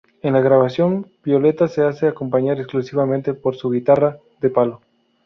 En 0.23 0.33
la 0.33 0.41
grabación, 0.41 1.11
Violeta 1.23 1.67
se 1.67 1.83
hace 1.83 2.07
acompañar 2.07 2.59
exclusivamente 2.59 3.35
por 3.35 3.55
su 3.55 3.69
guitarra 3.69 4.17
"de 4.39 4.49
palo". 4.49 4.81